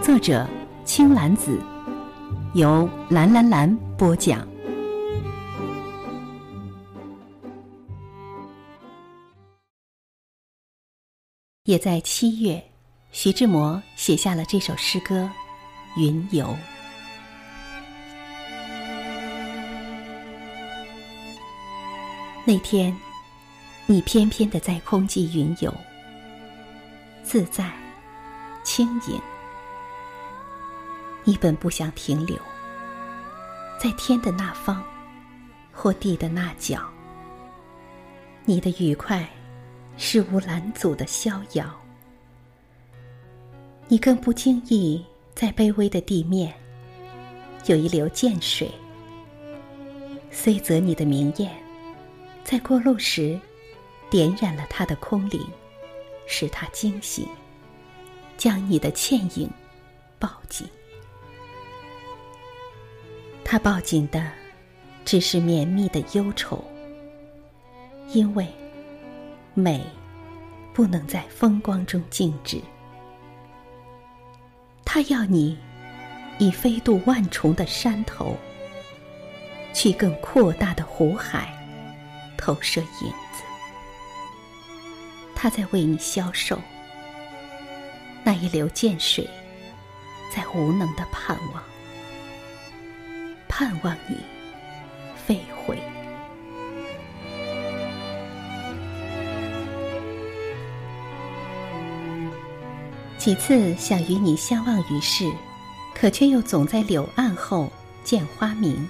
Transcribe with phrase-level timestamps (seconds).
[0.00, 0.46] 作者
[0.84, 1.60] 青兰子，
[2.54, 4.46] 由蓝蓝蓝播讲。
[11.64, 12.62] 也在七月，
[13.12, 15.28] 徐志摩写下了这首诗歌
[16.00, 16.46] 《云游》。
[22.46, 22.96] 那天，
[23.86, 25.74] 你翩翩的在空际云游，
[27.22, 27.70] 自在、
[28.64, 29.20] 轻盈。
[31.28, 32.38] 你本不想停留，
[33.78, 34.82] 在天的那方，
[35.70, 36.88] 或地的那角。
[38.46, 39.28] 你的愉快，
[39.98, 41.66] 是无拦阻的逍遥。
[43.88, 45.04] 你更不经意，
[45.34, 46.54] 在卑微的地面，
[47.66, 48.70] 有一流涧水。
[50.30, 51.54] 虽则你的明艳，
[52.42, 53.38] 在过路时，
[54.08, 55.46] 点染了它的空灵，
[56.26, 57.28] 使它惊醒，
[58.38, 59.46] 将你的倩影
[60.18, 60.66] 抱紧。
[63.50, 64.30] 他抱紧的，
[65.06, 66.62] 只是绵密的忧愁。
[68.08, 68.46] 因为
[69.54, 69.82] 美
[70.74, 72.60] 不能在风光中静止，
[74.84, 75.56] 他要你
[76.38, 78.36] 以飞渡万重的山头，
[79.72, 81.50] 去更扩大的湖海
[82.36, 83.42] 投射影子。
[85.34, 86.58] 他在为你消瘦，
[88.22, 89.26] 那一流涧水
[90.30, 91.62] 在无能的盼望。
[93.58, 94.16] 盼望你
[95.16, 95.76] 飞回。
[103.18, 105.28] 几次想与你相望于世，
[105.92, 107.68] 可却又总在柳岸后
[108.04, 108.88] 见花明，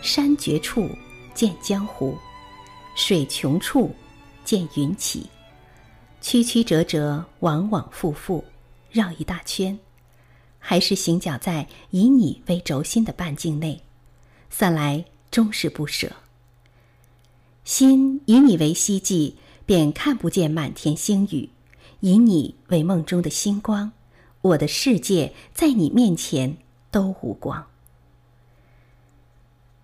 [0.00, 0.88] 山绝处
[1.34, 2.16] 见江湖，
[2.96, 3.94] 水穷处
[4.46, 5.28] 见云起，
[6.22, 8.42] 曲曲折折，往往复复，
[8.90, 9.78] 绕一大圈，
[10.58, 13.78] 还是行脚在以你为轴心的半径内。
[14.50, 16.12] 算来终是不舍。
[17.64, 21.50] 心以你为希冀，便看不见满天星宇；
[22.00, 23.92] 以你为梦中的星光，
[24.40, 26.58] 我的世界在你面前
[26.90, 27.66] 都无光。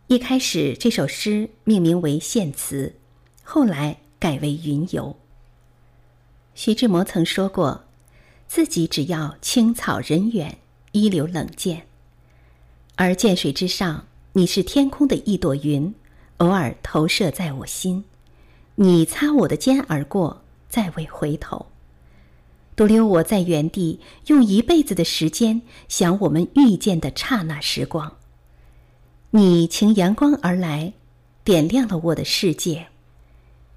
[0.06, 2.94] 一开始这首诗命名为《献词》，
[3.42, 5.10] 后来改为《云游》。
[6.54, 7.84] 徐志摩曾说过，
[8.46, 10.58] 自己只要青草人远，
[10.92, 11.82] 一流冷涧，
[12.94, 14.06] 而涧水之上。
[14.34, 15.94] 你是天空的一朵云，
[16.38, 18.02] 偶尔投射在我心。
[18.76, 21.66] 你擦我的肩而过，再未回头，
[22.74, 28.16] 独留我在原地，用一辈子的时间想我们遇见的刹那时光。
[29.32, 30.94] 你擎阳光而来，
[31.44, 32.86] 点亮了我的世界。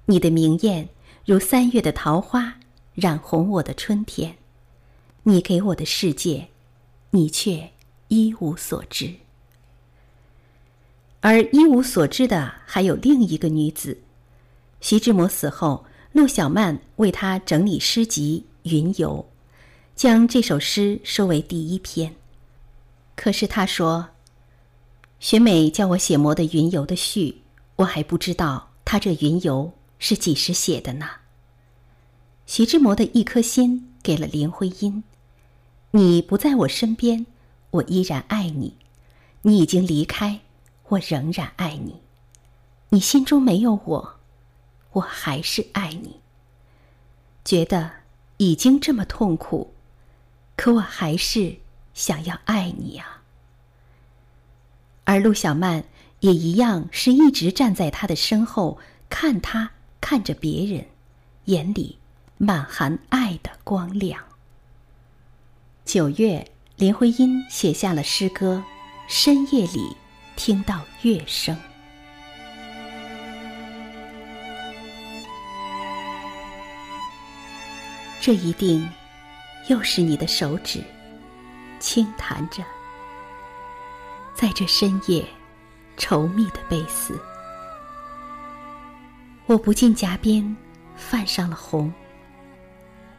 [0.06, 0.88] 你的明艳
[1.26, 2.54] 如三月的桃花，
[2.94, 4.38] 染红我的春天。
[5.24, 6.48] 你给我的世界，
[7.10, 7.72] 你却
[8.08, 9.12] 一无所知。
[11.26, 13.98] 而一无所知的还有另一个女子。
[14.80, 19.26] 徐志摩死后，陆小曼为他整理诗集《云游》，
[19.96, 22.14] 将这首诗收为第一篇。
[23.16, 24.10] 可是他说
[25.18, 27.42] ：“学美叫我写《摩的云游》的序，
[27.74, 31.08] 我还不知道他这《云游》是几时写的呢。”
[32.46, 35.02] 徐志摩的一颗心给了林徽因
[35.90, 37.26] ：“你不在我身边，
[37.72, 38.74] 我依然爱你；
[39.42, 40.38] 你已经离开。”
[40.88, 42.00] 我仍然爱你，
[42.90, 44.20] 你心中没有我，
[44.92, 46.20] 我还是爱你。
[47.44, 47.90] 觉得
[48.36, 49.74] 已经这么痛苦，
[50.56, 51.56] 可我还是
[51.94, 53.22] 想要爱你啊。
[55.04, 55.84] 而陆小曼
[56.20, 58.78] 也一样，是一直站在他的身后，
[59.08, 60.86] 看他看着别人，
[61.46, 61.98] 眼里
[62.38, 64.22] 满含爱的光亮。
[65.84, 68.64] 九月，林徽因写下了诗歌
[69.12, 69.80] 《深夜里》。
[70.36, 71.56] 听到乐声，
[78.20, 78.88] 这一定
[79.68, 80.84] 又是你的手指
[81.80, 82.62] 轻弹着，
[84.34, 85.24] 在这深夜
[85.96, 87.18] 稠密的悲思。
[89.46, 90.56] 我不禁颊边
[90.96, 91.92] 泛上了红，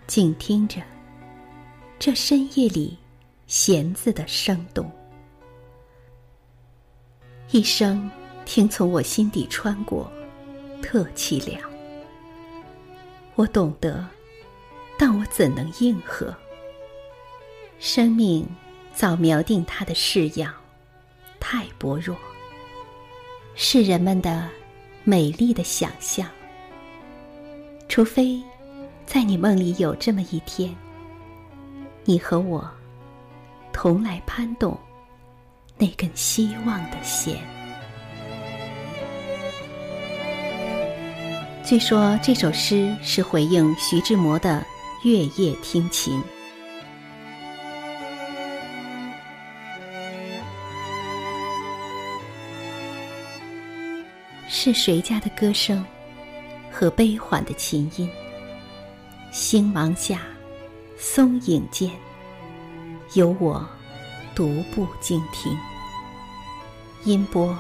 [0.06, 0.81] 静听着
[1.98, 2.98] 这深夜里
[3.48, 4.90] 弦字的生动。
[7.52, 8.12] 一生
[8.44, 10.12] 听从我心底穿过，
[10.82, 11.58] 特凄凉。
[13.36, 14.06] 我懂得，
[15.00, 16.36] 但我怎能应和？
[17.80, 18.46] 生命
[18.94, 20.54] 早瞄定它的式样，
[21.40, 22.18] 太薄弱。
[23.56, 24.50] 是人们的
[25.06, 26.28] 美丽的想象，
[27.88, 28.44] 除非
[29.06, 30.76] 在你梦里有这么一天，
[32.04, 32.70] 你和我
[33.72, 34.78] 同来攀动
[35.77, 37.38] 那根希望的弦。
[41.63, 44.65] 据说这首诗是回应徐志摩的
[45.07, 46.19] 《月夜听琴》。
[54.50, 55.85] 是谁家的歌声
[56.71, 58.09] 和悲缓的琴音？
[59.31, 60.21] 星芒下，
[60.97, 61.91] 松影间，
[63.13, 63.68] 有我
[64.38, 65.57] 独步静听。
[67.06, 67.57] 音波，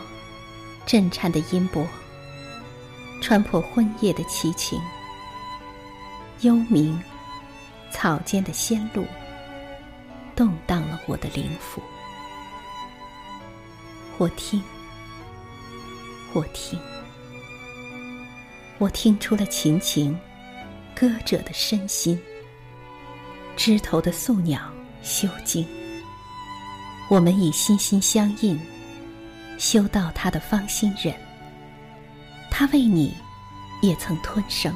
[0.85, 1.83] 震颤的音波，
[3.19, 4.79] 穿破昏夜的凄情。
[6.41, 6.95] 幽冥，
[7.89, 9.07] 草间的仙路，
[10.35, 11.81] 动荡了我的灵符。
[14.19, 14.61] 我听，
[16.33, 16.79] 我听。
[18.77, 20.15] 我听出了琴情，
[20.93, 22.21] 歌者的身心。
[23.55, 24.61] 枝头的宿鸟
[25.01, 25.67] 修静，
[27.09, 28.59] 我们以心心相印，
[29.57, 31.13] 修到他的芳心忍。
[32.51, 33.13] 他为你，
[33.81, 34.75] 也曾吞声，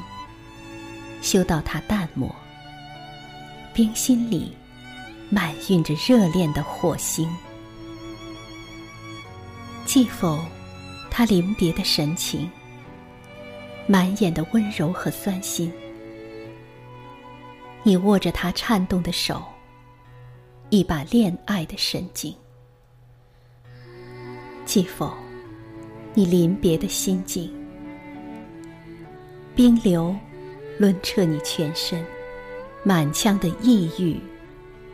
[1.20, 2.34] 修到他淡漠。
[3.74, 4.56] 冰心里，
[5.28, 7.28] 满蕴着热恋的火星。
[9.84, 10.38] 记否，
[11.10, 12.50] 他临别的神情。
[13.86, 15.70] 满眼的温柔和酸心，
[17.82, 19.42] 你握着他颤动的手，
[20.72, 22.34] 一把恋爱的神经。
[24.64, 25.12] 记否，
[26.14, 27.54] 你临别的心境，
[29.54, 30.16] 冰流
[30.78, 32.02] 抡彻你全身，
[32.82, 34.18] 满腔的抑郁，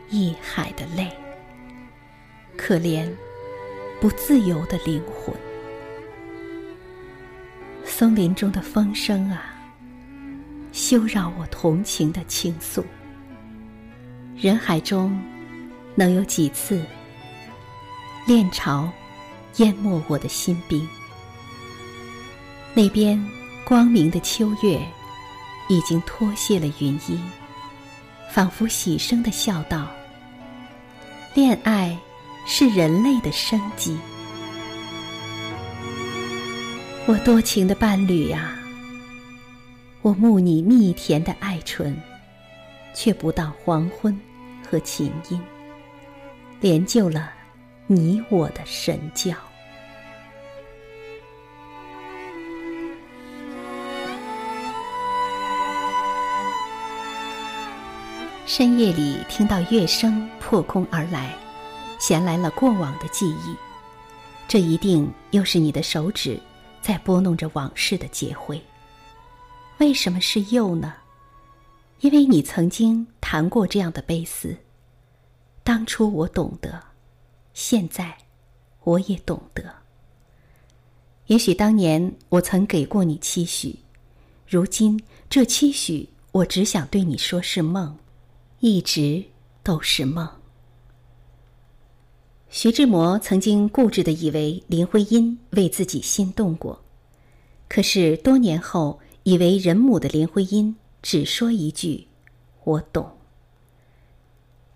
[0.09, 1.09] 一海的泪。
[2.57, 3.09] 可怜
[4.01, 5.33] 不自由的灵魂。
[7.85, 9.55] 松林中的风声啊，
[10.73, 12.83] 休扰我同情的倾诉。
[14.35, 15.17] 人海中，
[15.99, 16.81] 能有几次
[18.25, 18.89] 恋潮
[19.57, 20.87] 淹没我的心冰？
[22.73, 23.21] 那边
[23.65, 24.81] 光明的秋月，
[25.67, 27.19] 已经脱卸了云衣，
[28.31, 29.89] 仿佛喜声的笑道
[31.35, 31.97] ：“恋爱
[32.47, 33.97] 是人类的生机。”
[37.07, 38.57] 我多情的伴侣呀，
[40.01, 42.01] 我慕你蜜甜的爱唇，
[42.93, 44.17] 却不到黄昏
[44.65, 45.41] 和琴音，
[46.61, 47.31] 连就了
[47.87, 49.33] 你我的神教。
[58.45, 61.33] 深夜里听到乐声破空而来，
[61.99, 63.55] 衔来了过往的记忆，
[64.47, 66.39] 这一定又是你的手指。
[66.81, 68.59] 在拨弄着往事的结灰。
[69.79, 70.93] 为什么是又呢？
[71.99, 74.55] 因为你曾经弹过这样的悲思。
[75.69, 76.81] 当初我懂得，
[77.53, 78.17] 现在
[78.85, 79.63] 我也懂得。
[81.27, 83.77] 也许当年我曾给过你期许，
[84.47, 84.99] 如今
[85.29, 87.95] 这期许，我只想对你说是梦，
[88.61, 89.25] 一直
[89.61, 90.27] 都是梦。
[92.49, 96.83] 徐志摩曾经固执的以为林徽因为自己心动过，
[97.67, 102.07] 可是多年后，以为人母的林徽因只说一句
[102.65, 103.17] ：“我懂。”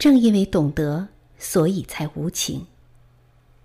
[0.03, 1.07] 正因为懂得，
[1.37, 2.67] 所以才无情，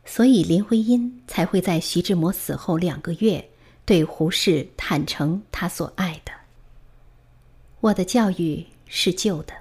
[0.05, 3.51] 所以林徽因才会在徐志摩死后两个月，
[3.85, 6.31] 对胡适坦诚他所爱的。
[7.81, 9.53] 我的教育是旧的，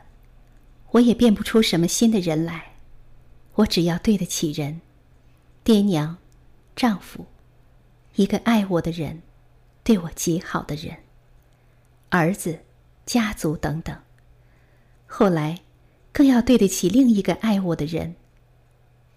[0.92, 2.74] 我也变不出什么新的人来。
[3.56, 4.82] 我只要对得起人，
[5.64, 6.18] 爹娘、
[6.76, 7.26] 丈夫，
[8.18, 9.24] 一个爱我的人，
[9.84, 10.96] 对我极好的人，
[12.10, 12.60] 儿子、
[13.08, 13.98] 家族等等。
[15.08, 15.62] 后来，
[16.18, 18.16] 更要对得起另一个爱我的人。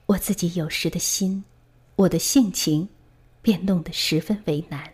[0.04, 1.44] 我自己有时的心，
[1.96, 2.90] 我的性情，
[3.40, 4.92] 便弄得十分为难。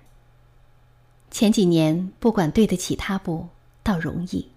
[1.33, 3.49] 前几年不管对得起他不，
[3.83, 4.53] 倒容易。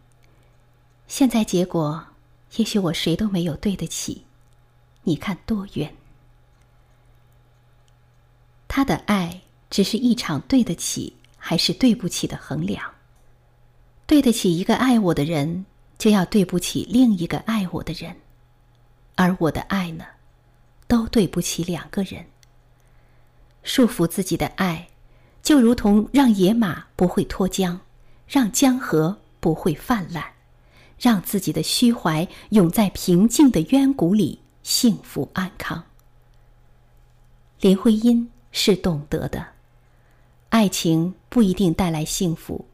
[1.08, 2.06] 现在结果，
[2.58, 4.26] 也许我谁都没有对得起。
[5.02, 5.96] 你看多远？
[8.68, 9.42] 他的爱
[9.72, 12.94] 只是一场对得起还是对不起的衡量。
[14.06, 15.66] 对得起一个爱我的人，
[16.00, 18.14] 就要对不起另一个爱我的人；
[19.16, 20.06] 而我的爱呢，
[20.88, 22.26] 都对不起两个人。
[23.64, 24.88] 束缚自己的爱，
[25.44, 27.78] 就如同让野马不会脱缰，
[28.26, 30.24] 让江河不会泛滥，
[30.98, 35.84] 让自己的虚怀永在平静的渊谷里，幸福安康。
[37.60, 39.46] 林徽因是懂得的，
[40.48, 42.66] 爱情不一定带来幸福，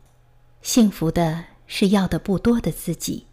[0.62, 3.28] 幸福的是要的不多的自己。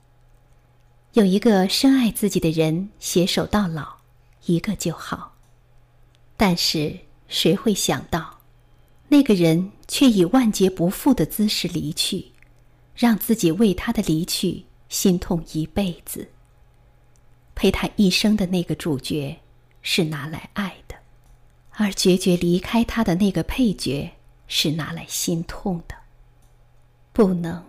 [1.12, 3.96] 有一个深爱自己的人携手到老，
[4.46, 5.36] 一个就好。
[6.36, 6.98] 但是
[7.28, 8.40] 谁会想到，
[9.08, 12.32] 那个人却以万劫不复的姿势离去，
[12.96, 16.28] 让自己为他的离去心痛一辈子。
[17.54, 19.38] 陪他一生的那个主角，
[19.82, 20.96] 是拿来爱的。
[21.72, 24.10] 而决绝离开他的那个配角，
[24.48, 25.94] 是拿来心痛的。
[27.12, 27.62] 不能，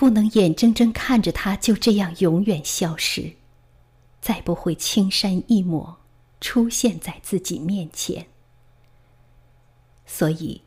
[0.00, 3.34] 不能眼睁睁看着他就这样永远消失，
[4.22, 5.98] 再不会青山一抹
[6.40, 8.24] 出现在自己面前。
[10.06, 10.62] 所以，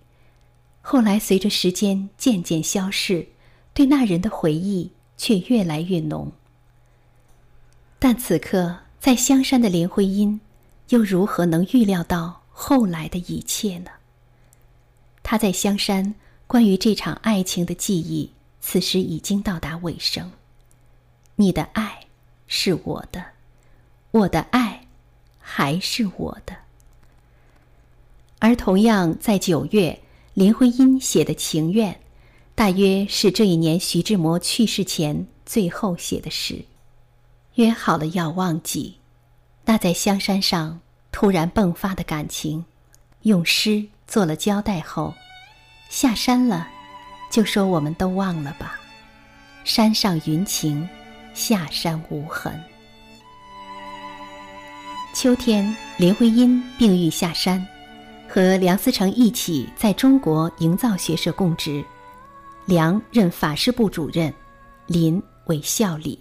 [0.83, 3.27] 后来随着时间渐渐消逝，
[3.73, 6.31] 对那人的回忆却越来越浓。
[7.97, 10.39] 但此刻在香山的林徽因，
[10.89, 12.43] 又如何能预料到？
[12.51, 13.89] 后来的一切呢？
[15.23, 16.13] 他在香山
[16.45, 18.29] 关于这场爱情的记忆，
[18.65, 20.31] 此时已经到达尾声。
[21.35, 22.05] 你的爱
[22.47, 23.21] 是我的，
[24.11, 24.87] 我的爱
[25.37, 26.55] 还是我的。
[28.39, 30.01] 而同样在九月，
[30.33, 31.99] 林徽因写的情愿，
[32.55, 36.63] 大约是这一年徐志摩去世前最后写的诗。
[37.55, 38.95] 约好了要忘记，
[39.65, 40.79] 那在香山上。
[41.11, 42.65] 突然迸发的感情，
[43.21, 45.13] 用诗做了交代后，
[45.87, 46.67] 下山了，
[47.33, 48.79] 就说我们都忘了吧。
[49.63, 50.87] 山上云情，
[51.33, 52.53] 下山无痕。
[55.15, 57.65] 秋天，林徽因病愈下山，
[58.29, 61.83] 和梁思成一起在中国营造学社供职，
[62.65, 64.31] 梁任法师部主任，
[64.85, 66.19] 林为校理。